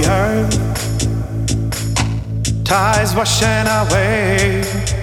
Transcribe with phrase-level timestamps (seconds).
[0.00, 0.56] the earth,
[2.64, 4.93] tides washing away.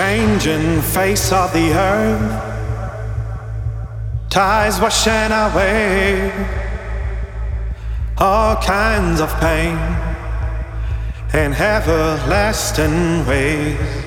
[0.00, 2.32] Changing face of the earth,
[4.30, 6.32] tides washing away
[8.16, 9.76] all kinds of pain
[11.34, 13.99] and everlasting ways.